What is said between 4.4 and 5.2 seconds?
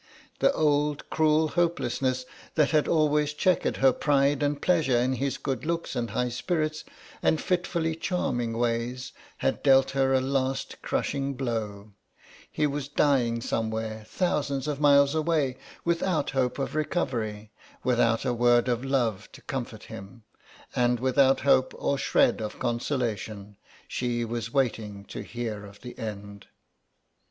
and pleasure in